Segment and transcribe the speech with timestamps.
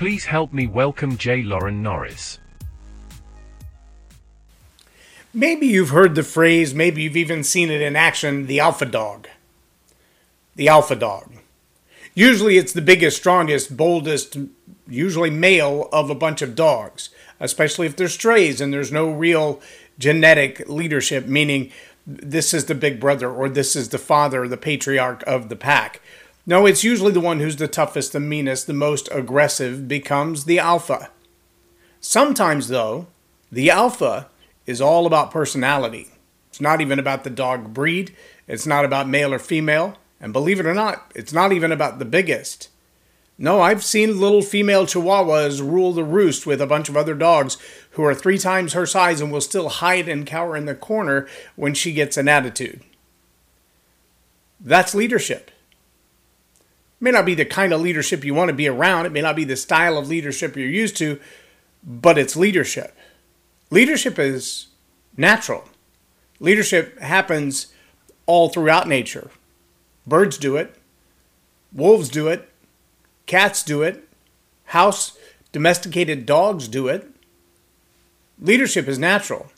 [0.00, 1.42] Please help me welcome J.
[1.42, 2.38] Loren Norris.
[5.34, 9.28] Maybe you've heard the phrase, maybe you've even seen it in action the alpha dog.
[10.56, 11.34] The alpha dog.
[12.14, 14.38] Usually it's the biggest, strongest, boldest,
[14.88, 19.60] usually male of a bunch of dogs, especially if they're strays and there's no real
[19.98, 21.70] genetic leadership, meaning
[22.06, 26.00] this is the big brother or this is the father, the patriarch of the pack.
[26.46, 30.58] No, it's usually the one who's the toughest, the meanest, the most aggressive becomes the
[30.58, 31.10] alpha.
[32.00, 33.06] Sometimes, though,
[33.52, 34.28] the alpha
[34.66, 36.08] is all about personality.
[36.48, 38.16] It's not even about the dog breed,
[38.48, 41.98] it's not about male or female, and believe it or not, it's not even about
[41.98, 42.68] the biggest.
[43.42, 47.56] No, I've seen little female chihuahuas rule the roost with a bunch of other dogs
[47.92, 51.26] who are three times her size and will still hide and cower in the corner
[51.56, 52.82] when she gets an attitude.
[54.60, 55.50] That's leadership.
[57.00, 59.36] May not be the kind of leadership you want to be around, it may not
[59.36, 61.18] be the style of leadership you're used to,
[61.82, 62.94] but it's leadership.
[63.70, 64.66] Leadership is
[65.16, 65.64] natural.
[66.38, 67.68] Leadership happens
[68.26, 69.30] all throughout nature.
[70.06, 70.76] Birds do it,
[71.72, 72.48] wolves do it,
[73.26, 74.06] cats do it,
[74.66, 75.16] house
[75.52, 77.08] domesticated dogs do it.
[78.38, 79.50] Leadership is natural.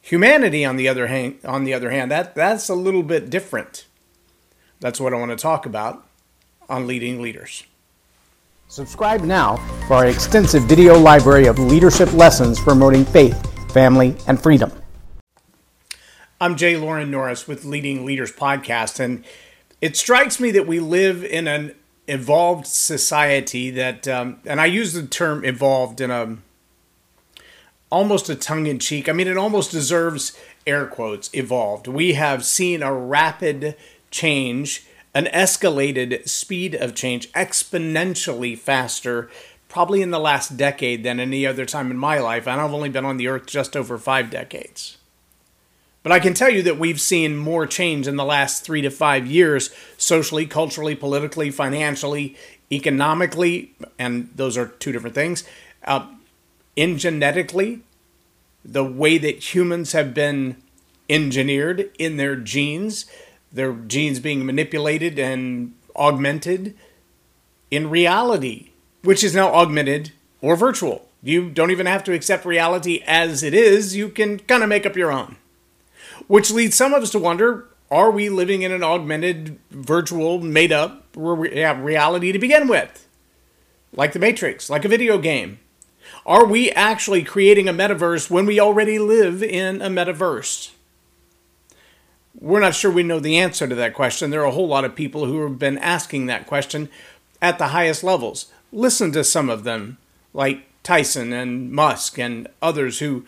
[0.00, 3.86] Humanity, on the other hand, on the other hand, that, that's a little bit different.
[4.80, 6.04] That's what I want to talk about
[6.68, 7.64] on leading leaders.
[8.68, 13.38] Subscribe now for our extensive video library of leadership lessons promoting faith,
[13.72, 14.72] family, and freedom.
[16.40, 19.24] I'm Jay Loren Norris with Leading Leaders Podcast, and
[19.80, 21.74] it strikes me that we live in an
[22.08, 26.38] evolved society that, um, and I use the term evolved in a
[27.90, 29.06] almost a tongue in cheek.
[29.08, 31.86] I mean, it almost deserves air quotes evolved.
[31.86, 33.76] We have seen a rapid
[34.10, 39.30] change an escalated speed of change exponentially faster
[39.68, 42.88] probably in the last decade than any other time in my life and i've only
[42.88, 44.98] been on the earth just over five decades.
[46.02, 48.90] But i can tell you that we've seen more change in the last three to
[48.90, 52.36] five years socially culturally politically financially
[52.70, 55.44] economically and those are two different things
[55.84, 56.06] uh,
[56.74, 57.80] in genetically
[58.64, 60.56] the way that humans have been
[61.10, 63.06] engineered in their genes
[63.52, 66.74] their genes being manipulated and augmented
[67.70, 68.70] in reality,
[69.02, 71.08] which is now augmented or virtual.
[71.22, 74.86] You don't even have to accept reality as it is, you can kind of make
[74.86, 75.36] up your own.
[76.26, 80.72] Which leads some of us to wonder are we living in an augmented, virtual, made
[80.72, 83.06] up reality to begin with?
[83.92, 85.58] Like the Matrix, like a video game.
[86.24, 90.70] Are we actually creating a metaverse when we already live in a metaverse?
[92.40, 94.30] We're not sure we know the answer to that question.
[94.30, 96.88] There are a whole lot of people who have been asking that question
[97.40, 98.46] at the highest levels.
[98.72, 99.98] Listen to some of them,
[100.32, 103.24] like Tyson and Musk and others who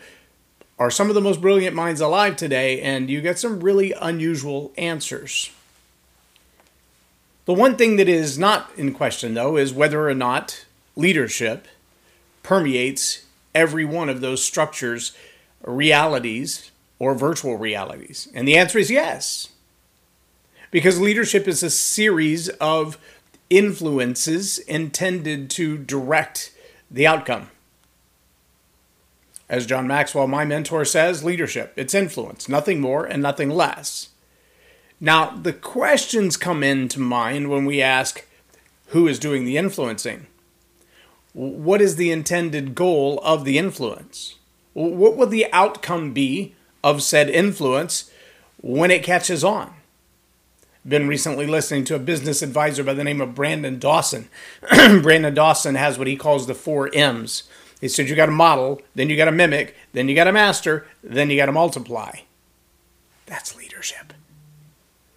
[0.77, 4.73] are some of the most brilliant minds alive today, and you get some really unusual
[4.77, 5.51] answers.
[7.45, 10.65] The one thing that is not in question, though, is whether or not
[10.95, 11.67] leadership
[12.43, 13.23] permeates
[13.53, 15.15] every one of those structures,
[15.63, 18.27] realities, or virtual realities?
[18.33, 19.49] And the answer is yes.
[20.71, 22.97] Because leadership is a series of
[23.49, 26.51] influences intended to direct
[26.89, 27.49] the outcome.
[29.47, 34.09] As John Maxwell, my mentor, says, leadership, it's influence, nothing more and nothing less.
[34.99, 38.25] Now, the questions come into mind when we ask
[38.87, 40.27] who is doing the influencing?
[41.33, 44.35] What is the intended goal of the influence?
[44.73, 46.54] What will the outcome be
[46.85, 48.11] of said influence
[48.61, 49.73] when it catches on.
[50.87, 54.29] Been recently listening to a business advisor by the name of Brandon Dawson.
[55.01, 57.43] Brandon Dawson has what he calls the four M's.
[57.81, 60.31] He said you got to model, then you got to mimic, then you got to
[60.31, 62.19] master, then you got to multiply.
[63.25, 64.13] That's leadership.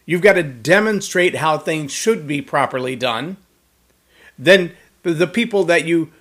[0.07, 3.37] You've got to demonstrate how things should be properly done.
[4.39, 6.13] Then the people that you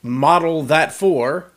[0.00, 1.50] model that for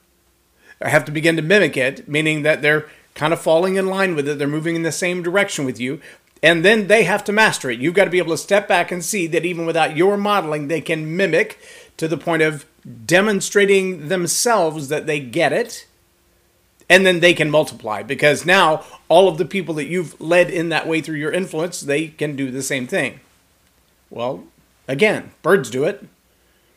[0.81, 4.27] have to begin to mimic it, meaning that they're kind of falling in line with
[4.27, 4.37] it.
[4.37, 5.99] They're moving in the same direction with you.
[6.43, 7.79] And then they have to master it.
[7.79, 10.67] You've got to be able to step back and see that even without your modeling,
[10.67, 11.57] they can mimic
[11.97, 12.65] to the point of
[13.05, 15.87] demonstrating themselves that they get it.
[16.87, 20.69] And then they can multiply because now all of the people that you've led in
[20.69, 23.21] that way through your influence, they can do the same thing.
[24.11, 24.43] Well,
[24.87, 26.05] again, birds do it.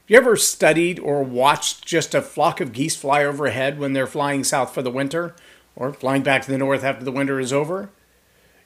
[0.07, 4.45] You ever studied or watched just a flock of geese fly overhead when they're flying
[4.45, 5.35] south for the winter?
[5.79, 7.89] Or flying back to the north after the winter is over,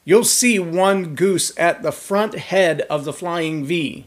[0.04, 4.06] you'll see one goose at the front head of the flying V.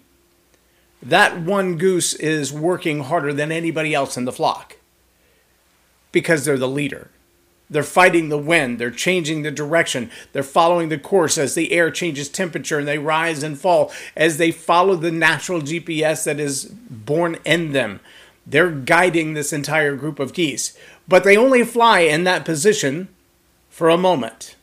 [1.03, 4.77] that one goose is working harder than anybody else in the flock
[6.11, 7.11] because they're the leader.
[7.69, 8.79] They're fighting the wind.
[8.79, 10.09] They're changing the direction.
[10.33, 14.37] They're following the course as the air changes temperature and they rise and fall as
[14.37, 17.99] they follow the natural GPS that is born in them.
[18.45, 20.77] They're guiding this entire group of geese.
[21.07, 23.07] But they only fly in that position
[23.69, 24.55] for a moment.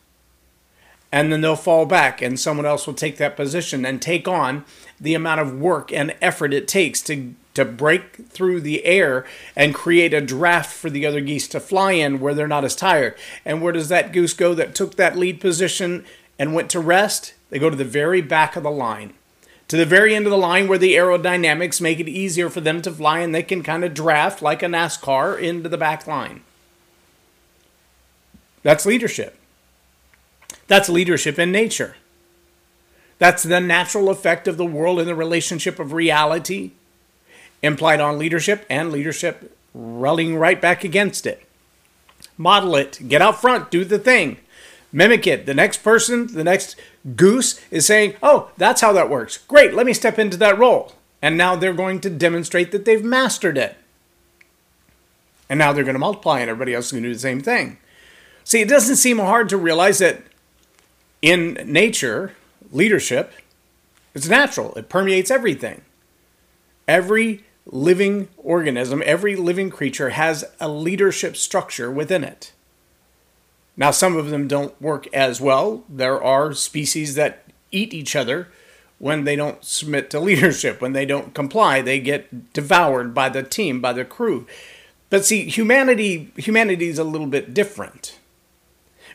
[1.11, 4.65] And then they'll fall back, and someone else will take that position and take on
[4.99, 9.25] the amount of work and effort it takes to to break through the air
[9.55, 12.75] and create a draft for the other geese to fly in where they're not as
[12.75, 13.15] tired.
[13.45, 16.03] And where does that goose go that took that lead position
[16.39, 17.33] and went to rest?
[17.49, 19.13] They go to the very back of the line.
[19.69, 22.81] To the very end of the line where the aerodynamics make it easier for them
[22.81, 26.41] to fly and they can kind of draft like a NASCAR into the back line.
[28.61, 29.37] That's leadership.
[30.67, 31.95] That's leadership in nature.
[33.19, 36.71] That's the natural effect of the world in the relationship of reality
[37.61, 41.47] implied on leadership and leadership running right back against it.
[42.37, 44.37] Model it, get out front, do the thing,
[44.93, 45.45] mimic it.
[45.45, 46.77] The next person, the next
[47.15, 49.39] goose is saying, Oh, that's how that works.
[49.39, 50.93] Great, let me step into that role.
[51.21, 53.75] And now they're going to demonstrate that they've mastered it.
[55.49, 57.41] And now they're going to multiply, and everybody else is going to do the same
[57.41, 57.77] thing.
[58.43, 60.21] See, it doesn't seem hard to realize that
[61.21, 62.33] in nature,
[62.71, 63.33] leadership,
[64.13, 65.81] it's natural, it permeates everything.
[66.87, 72.51] Every living organism, every living creature has a leadership structure within it.
[73.75, 75.83] Now, some of them don't work as well.
[75.89, 78.49] There are species that eat each other
[78.99, 83.43] when they don't submit to leadership, when they don't comply, they get devoured by the
[83.43, 84.47] team, by the crew.
[85.09, 88.17] But see, humanity humanity is a little bit different.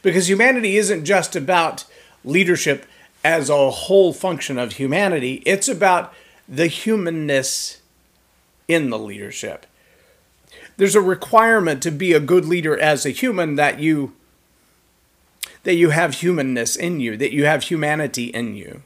[0.03, 1.85] Because humanity isn't just about
[2.23, 2.87] leadership
[3.25, 6.13] as a whole function of humanity, it's about
[6.49, 7.81] the humanness
[8.69, 9.67] in the leadership.
[10.77, 14.13] There's a requirement to be a good leader as a human that you
[15.69, 18.83] that you have humanness in you, that you have humanity in you.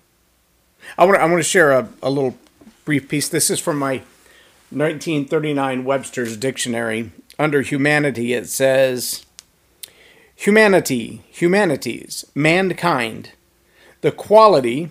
[0.99, 2.37] I want to, I want to share a, a little
[2.85, 3.29] brief piece.
[3.29, 3.99] This is from my
[4.71, 7.13] 1939 Webster's Dictionary.
[7.39, 9.25] Under humanity, it says
[10.35, 13.31] humanity, humanities, mankind,
[14.01, 14.91] the quality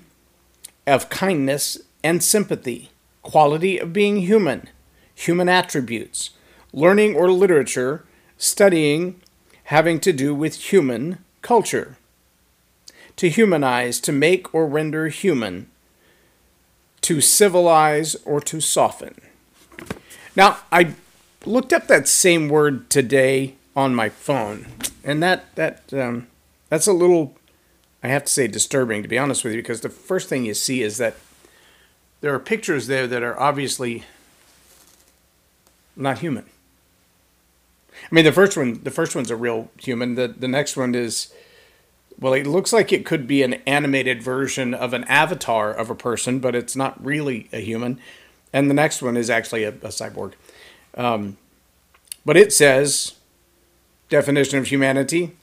[0.87, 2.91] of kindness and sympathy,
[3.21, 4.69] quality of being human,
[5.13, 6.29] human attributes,
[6.71, 8.05] learning or literature,
[8.37, 9.21] studying
[9.65, 11.97] having to do with human culture.
[13.17, 15.67] To humanize, to make or render human,
[17.01, 19.15] to civilize or to soften.
[20.35, 20.95] Now, I
[21.45, 24.65] looked up that same word today on my phone,
[25.03, 26.27] and that that um,
[26.69, 27.35] that's a little,
[28.01, 30.53] I have to say, disturbing to be honest with you, because the first thing you
[30.53, 31.15] see is that
[32.21, 34.03] there are pictures there that are obviously
[35.95, 36.45] not human.
[38.03, 40.15] I mean, the first one, the first one's a real human.
[40.15, 41.33] The the next one is,
[42.19, 45.95] well, it looks like it could be an animated version of an avatar of a
[45.95, 47.99] person, but it's not really a human.
[48.53, 50.33] And the next one is actually a, a cyborg.
[50.95, 51.37] Um,
[52.25, 53.13] but it says,
[54.09, 55.37] definition of humanity.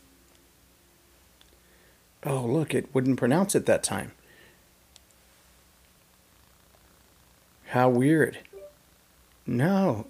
[2.24, 4.12] Oh, look, it wouldn't pronounce it that time.
[7.68, 8.38] How weird.
[9.46, 10.06] No.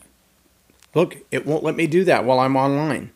[0.94, 3.12] Look, it won't let me do that while I'm online.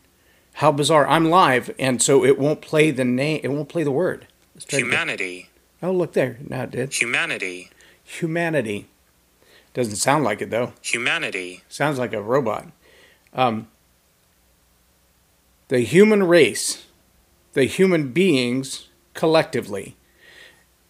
[0.54, 1.06] How bizarre.
[1.08, 4.26] I'm live, and so it won't play the name, it won't play the word.
[4.68, 5.48] Humanity.
[5.82, 6.38] Oh, look there.
[6.46, 6.92] Now it did.
[6.94, 7.70] Humanity.
[8.04, 8.88] Humanity.
[9.74, 10.74] Doesn't sound like it, though.
[10.82, 11.62] Humanity.
[11.68, 12.68] Sounds like a robot.
[13.32, 13.68] Um,
[15.68, 16.84] the human race,
[17.54, 19.96] the human beings collectively.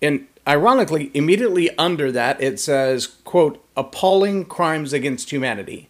[0.03, 5.89] And ironically, immediately under that, it says, quote, appalling crimes against humanity.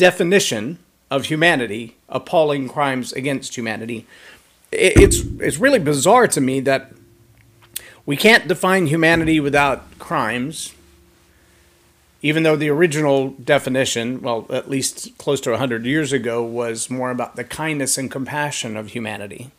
[0.00, 0.78] Definition
[1.10, 4.06] of humanity, appalling crimes against humanity.
[4.72, 6.92] It's, it's really bizarre to me that
[8.06, 10.72] we can't define humanity without crimes,
[12.22, 17.10] even though the original definition, well, at least close to 100 years ago, was more
[17.10, 19.50] about the kindness and compassion of humanity.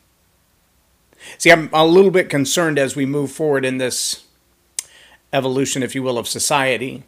[1.38, 4.24] See, I'm a little bit concerned as we move forward in this
[5.32, 7.04] evolution, if you will, of society,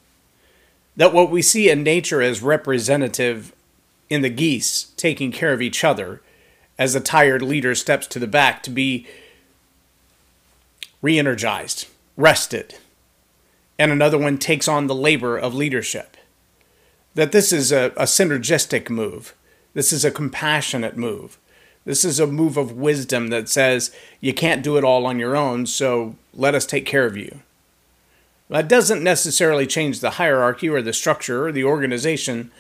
[0.96, 3.52] that what we see in nature as representative
[4.08, 6.20] in the geese taking care of each other
[6.78, 9.06] as a tired leader steps to the back to be
[11.02, 11.86] re energized,
[12.16, 12.76] rested,
[13.78, 16.16] and another one takes on the labor of leadership.
[17.14, 19.34] That this is a, a synergistic move,
[19.74, 21.38] this is a compassionate move.
[21.84, 25.36] This is a move of wisdom that says you can't do it all on your
[25.36, 27.40] own, so let us take care of you.
[28.54, 32.52] That doesn't necessarily change the hierarchy or the structure or the organization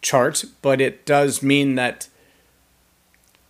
[0.00, 2.06] chart, but it does mean that,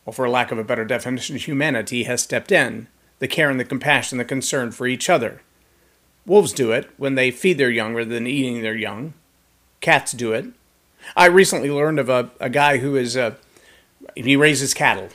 [0.06, 2.87] well, for lack of a better definition, humanity has stepped in.
[3.18, 5.42] The care and the compassion, the concern for each other.
[6.25, 9.12] Wolves do it when they feed their young rather than eating their young.
[9.82, 10.46] Cats do it.
[11.14, 13.37] I recently learned of a, a guy who is a,
[14.14, 15.11] he raises cattle.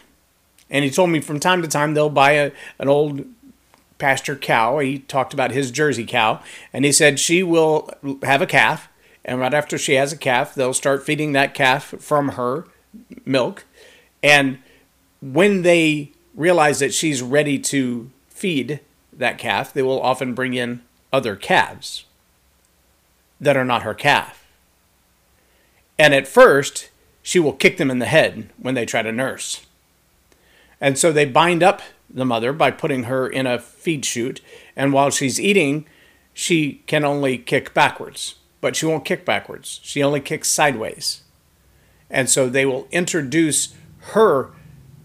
[0.69, 3.25] And he told me from time to time they'll buy a, an old
[3.97, 4.79] pasture cow.
[4.79, 6.41] He talked about his Jersey cow.
[6.73, 7.91] And he said she will
[8.23, 8.89] have a calf.
[9.25, 12.65] And right after she has a calf, they'll start feeding that calf from her
[13.25, 13.65] milk.
[14.23, 14.59] And
[15.21, 18.79] when they realize that she's ready to feed
[19.11, 22.05] that calf, they will often bring in other calves
[23.41, 24.45] that are not her calf.
[25.99, 26.89] And at first,
[27.21, 29.65] she will kick them in the head when they try to nurse.
[30.79, 34.41] And so they bind up the mother by putting her in a feed chute,
[34.75, 35.85] and while she's eating,
[36.33, 39.79] she can only kick backwards, but she won't kick backwards.
[39.83, 41.23] She only kicks sideways.
[42.09, 43.73] And so they will introduce
[44.11, 44.51] her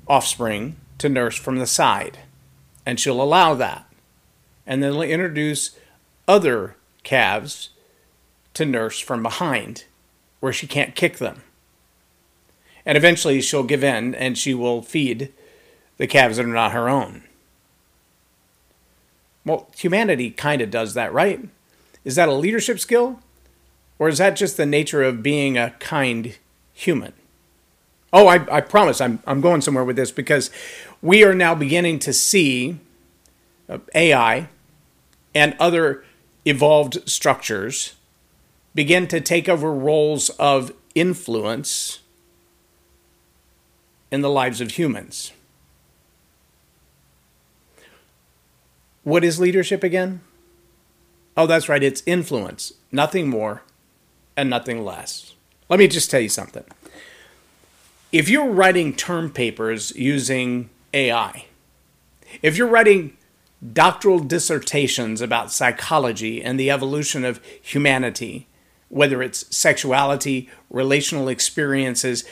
[0.07, 2.19] offspring to nurse from the side,
[2.87, 3.87] and she'll allow that.
[4.67, 5.77] And then they'll introduce
[6.29, 7.71] other calves
[8.55, 9.85] to nurse from behind,
[10.41, 11.43] where she can't kick them.
[12.85, 15.33] And eventually she'll give in and she will feed
[15.97, 17.23] the calves that are not her own.
[19.45, 21.49] Well, humanity kind of does that, right?
[22.05, 23.21] Is that a leadership skill?
[23.99, 26.37] Or is that just the nature of being a kind
[26.73, 27.13] human?
[28.13, 30.51] Oh, I, I promise I'm, I'm going somewhere with this because
[31.01, 32.79] we are now beginning to see
[33.69, 34.49] uh, AI
[35.35, 36.05] and other
[36.45, 37.95] evolved structures
[38.75, 42.01] begin to take over roles of influence
[44.11, 45.33] in the lives of humans.
[49.05, 50.21] What is leadership again?
[51.37, 53.63] Oh, that's right, it's influence, nothing more
[54.37, 55.35] and nothing less.
[55.69, 56.65] Let me just tell you something.
[58.13, 61.47] If you're writing term papers using AI,
[62.43, 63.17] if you're writing
[63.73, 68.47] doctoral dissertations about psychology and the evolution of humanity,
[68.89, 72.25] whether it's sexuality, relational experiences,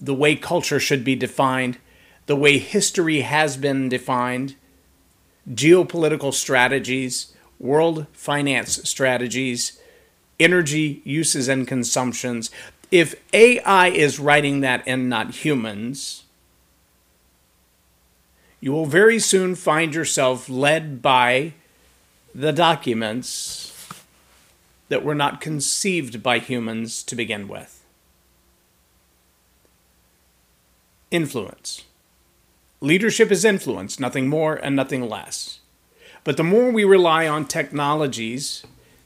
[0.00, 1.78] the way culture should be defined,
[2.26, 4.54] the way history has been defined,
[5.50, 9.80] geopolitical strategies, world finance strategies,
[10.38, 12.50] energy uses and consumptions.
[12.90, 16.24] If AI is writing that and not humans,
[18.60, 21.54] you will very soon find yourself led by
[22.34, 23.72] the documents
[24.88, 27.84] that were not conceived by humans to begin with.
[31.10, 31.85] Influence.
[32.80, 35.60] Leadership is influence, nothing more and nothing less.
[36.24, 38.64] But the more we rely on technologies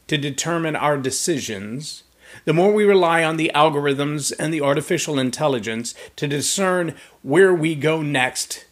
[0.09, 2.03] to determine our decisions,
[2.45, 7.75] the more we rely on the algorithms and the artificial intelligence to discern where we
[7.75, 8.65] go next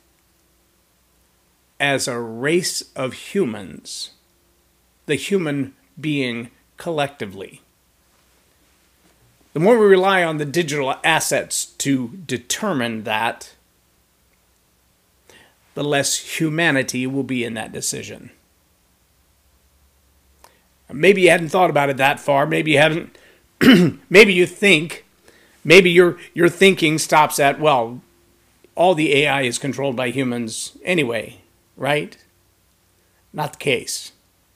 [1.78, 4.10] as a race of humans,
[5.06, 7.62] the human being collectively.
[9.52, 13.54] The more we rely on the digital assets to determine that,
[15.78, 18.30] the less humanity will be in that decision.
[20.90, 22.46] Maybe you hadn't thought about it that far.
[22.46, 23.18] Maybe you haven't.
[24.10, 25.04] maybe you think.
[25.64, 28.00] Maybe your your thinking stops at well,
[28.74, 31.40] all the AI is controlled by humans anyway
[31.78, 32.18] right?
[33.32, 34.12] Not the case.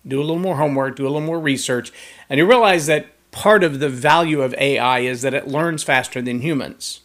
[0.06, 1.92] Do a little more homework, do a little more research,
[2.28, 6.20] and you realize that part of the value of AI is that it learns faster
[6.20, 7.01] than humans.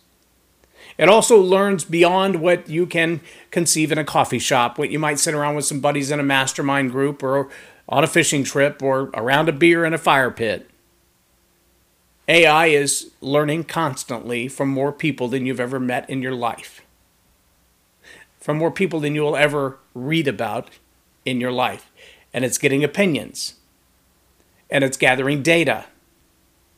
[0.97, 5.19] It also learns beyond what you can conceive in a coffee shop, what you might
[5.19, 7.49] sit around with some buddies in a mastermind group or
[7.87, 10.69] on a fishing trip or around a beer in a fire pit.
[12.27, 16.81] AI is learning constantly from more people than you've ever met in your life
[18.47, 20.69] from more people than you will ever read about
[21.25, 21.91] in your life.
[22.33, 23.55] And it's getting opinions,
[24.69, 25.87] and it's gathering data,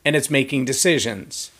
[0.04, 1.52] and it's making decisions.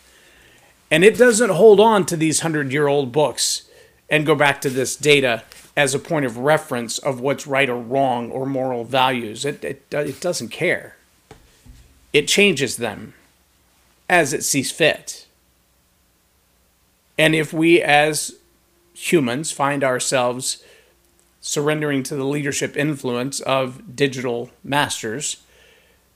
[0.91, 3.63] And it doesn't hold on to these hundred year old books
[4.09, 5.43] and go back to this data
[5.75, 9.45] as a point of reference of what's right or wrong or moral values.
[9.45, 10.97] It, it, uh, it doesn't care.
[12.11, 13.13] It changes them
[14.09, 15.25] as it sees fit.
[17.17, 18.35] And if we, as
[18.93, 20.61] humans find ourselves
[21.39, 25.37] surrendering to the leadership influence of digital masters,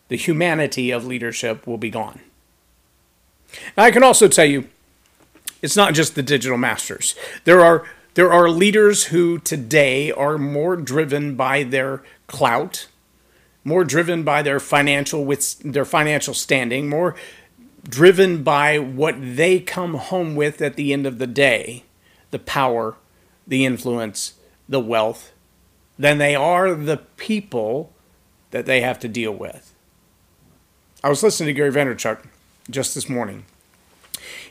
[0.09, 2.19] the humanity of leadership will be gone.
[3.77, 4.67] Now, I can also tell you,
[5.61, 7.15] it's not just the digital masters.
[7.43, 7.85] There are
[8.15, 12.87] there are leaders who today are more driven by their clout,
[13.65, 17.15] more driven by their financial with their financial standing, more
[17.83, 21.83] driven by what they come home with at the end of the day,
[22.31, 22.95] the power,
[23.45, 24.35] the influence,
[24.69, 25.33] the wealth,
[25.99, 27.91] than they are the people
[28.51, 29.73] that they have to deal with.
[31.03, 32.19] I was listening to Gary Vaynerchuk
[32.69, 33.45] just this morning.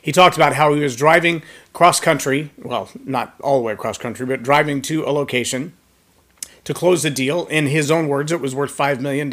[0.01, 1.41] He talked about how he was driving
[1.73, 5.73] cross country, well, not all the way across country, but driving to a location
[6.63, 7.45] to close the deal.
[7.47, 9.31] In his own words, it was worth $5 million.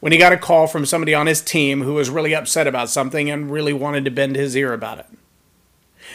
[0.00, 2.90] When he got a call from somebody on his team who was really upset about
[2.90, 5.06] something and really wanted to bend his ear about it.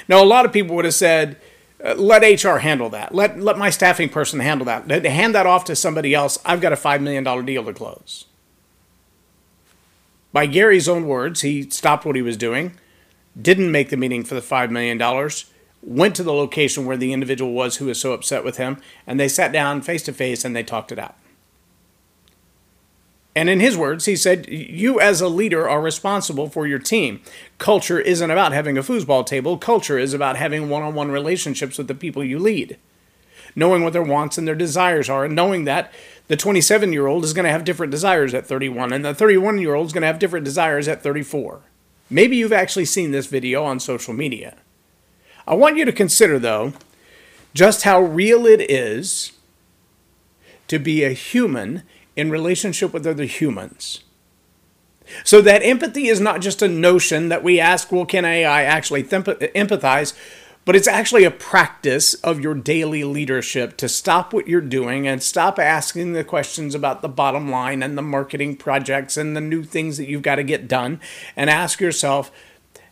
[0.07, 1.37] Now, a lot of people would have said,
[1.83, 3.13] uh, let HR handle that.
[3.13, 4.89] Let, let my staffing person handle that.
[5.05, 6.39] Hand that off to somebody else.
[6.45, 8.25] I've got a $5 million deal to close.
[10.35, 12.75] By Gary's own words, he stopped what he was doing,
[13.41, 14.99] didn't make the meeting for the $5 million,
[15.81, 19.17] went to the location where the individual was who was so upset with him, and
[19.17, 21.15] they sat down face to face and they talked it out.
[23.33, 27.21] And in his words, he said, You as a leader are responsible for your team.
[27.57, 31.77] Culture isn't about having a foosball table, culture is about having one on one relationships
[31.77, 32.77] with the people you lead.
[33.55, 35.93] Knowing what their wants and their desires are, and knowing that
[36.27, 39.59] the 27 year old is going to have different desires at 31, and the 31
[39.59, 41.61] year old is going to have different desires at 34.
[42.09, 44.57] Maybe you've actually seen this video on social media.
[45.47, 46.73] I want you to consider, though,
[47.53, 49.31] just how real it is
[50.67, 51.83] to be a human
[52.15, 54.03] in relationship with other humans.
[55.23, 59.03] So that empathy is not just a notion that we ask, well, can AI actually
[59.03, 60.13] empathize?
[60.65, 65.21] But it's actually a practice of your daily leadership to stop what you're doing and
[65.21, 69.63] stop asking the questions about the bottom line and the marketing projects and the new
[69.63, 70.99] things that you've got to get done
[71.35, 72.31] and ask yourself,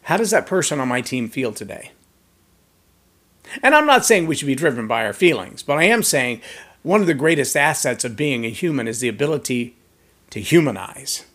[0.03, 1.91] how does that person on my team feel today?
[3.63, 6.41] And I'm not saying we should be driven by our feelings, but I am saying
[6.83, 9.75] one of the greatest assets of being a human is the ability
[10.29, 11.25] to humanize,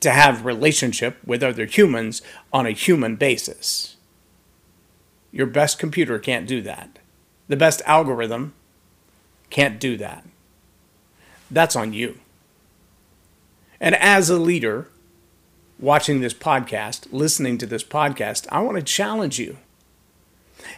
[0.00, 2.22] to have relationship with other humans
[2.54, 3.96] on a human basis.
[5.30, 6.98] Your best computer can't do that.
[7.48, 8.54] The best algorithm
[9.50, 10.24] can't do that.
[11.50, 12.18] That's on you.
[13.80, 14.88] And as a leader,
[15.78, 19.58] watching this podcast, listening to this podcast, I want to challenge you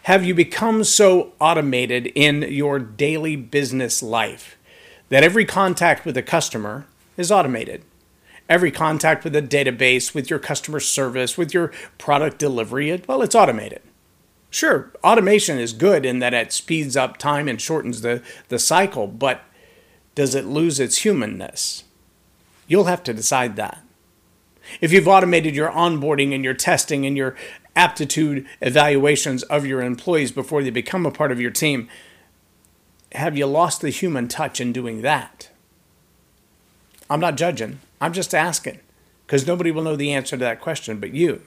[0.04, 4.56] have you become so automated in your daily business life
[5.08, 7.82] that every contact with a customer is automated?
[8.48, 13.34] Every contact with a database, with your customer service, with your product delivery, well, it's
[13.34, 13.82] automated.
[14.50, 19.06] Sure, automation is good in that it speeds up time and shortens the, the cycle,
[19.06, 19.42] but
[20.16, 21.84] does it lose its humanness?
[22.66, 23.82] You'll have to decide that.
[24.80, 27.36] If you've automated your onboarding and your testing and your
[27.76, 31.88] aptitude evaluations of your employees before they become a part of your team,
[33.12, 35.50] have you lost the human touch in doing that?
[37.08, 38.80] I'm not judging, I'm just asking
[39.26, 41.42] because nobody will know the answer to that question but you.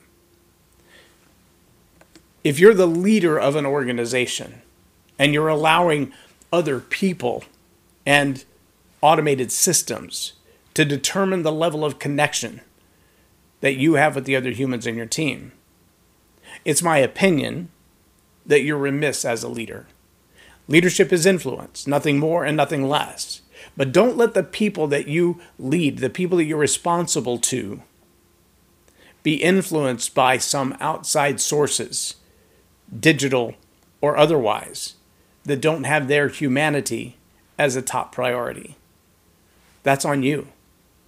[2.43, 4.61] If you're the leader of an organization
[5.17, 6.11] and you're allowing
[6.51, 7.43] other people
[8.05, 8.43] and
[9.01, 10.33] automated systems
[10.73, 12.61] to determine the level of connection
[13.61, 15.53] that you have with the other humans in your team,
[16.65, 17.69] it's my opinion
[18.45, 19.87] that you're remiss as a leader.
[20.67, 23.41] Leadership is influence, nothing more and nothing less.
[23.77, 27.81] But don't let the people that you lead, the people that you're responsible to,
[29.23, 32.15] be influenced by some outside sources,
[32.99, 33.55] digital
[34.01, 34.95] or otherwise,
[35.45, 37.17] that don't have their humanity
[37.57, 38.75] as a top priority.
[39.83, 40.47] That's on you.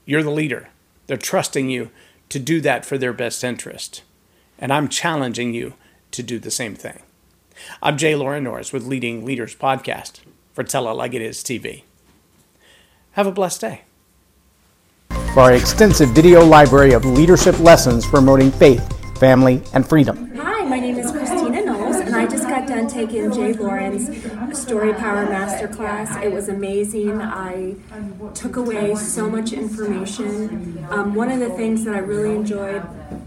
[0.06, 0.70] You're the leader.
[1.08, 1.90] They're trusting you
[2.30, 4.04] to do that for their best interest.
[4.60, 5.74] And I'm challenging you
[6.12, 7.02] to do the same thing.
[7.82, 10.20] I'm Jay Loren Norris with Leading Leaders Podcast
[10.54, 11.84] for Tell It Like It Is TV.
[13.14, 13.82] Have a blessed day.
[15.34, 18.86] For our extensive video library of leadership lessons promoting faith,
[19.20, 20.36] family, and freedom.
[20.38, 22.48] Hi, my name is Christina Knowles, and I just
[23.06, 24.10] done taking Jay Loren's
[24.66, 26.24] StoryPower Masterclass.
[26.24, 27.22] It was amazing.
[27.22, 27.76] I
[28.34, 30.84] took away so much information.
[30.90, 32.84] Um, one of the things that I really enjoyed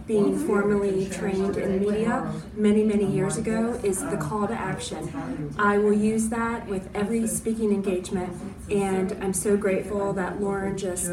[0.07, 5.55] being formally trained in media many, many years ago is the call to action.
[5.59, 8.33] I will use that with every speaking engagement,
[8.70, 11.12] and I'm so grateful that Loren just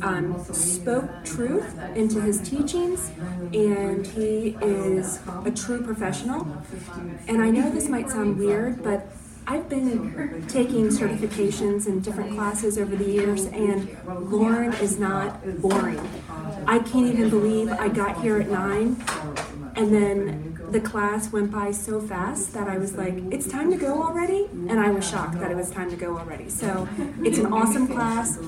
[0.00, 3.10] um, spoke truth into his teachings,
[3.52, 6.46] and he is a true professional.
[7.28, 9.06] And I know this might sound weird, but
[9.50, 13.98] I've been taking certifications in different classes over the years, and
[14.30, 15.98] Loren is not boring.
[16.68, 19.02] I can't even believe I got here at nine,
[19.74, 23.76] and then the class went by so fast that I was like, it's time to
[23.76, 24.48] go already?
[24.68, 26.48] And I was shocked that it was time to go already.
[26.48, 26.88] So
[27.22, 28.38] it's an awesome class.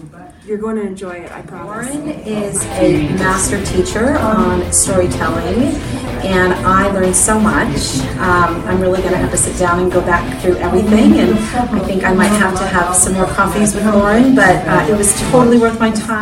[0.47, 1.93] You're going to enjoy it, I promise.
[1.95, 5.75] Loren is a master teacher on storytelling,
[6.23, 7.99] and I learned so much.
[8.19, 11.35] Um, I'm really going to have to sit down and go back through everything, and
[11.35, 14.97] I think I might have to have some more coffees with Loren, but uh, it
[14.97, 16.13] was totally worth my time.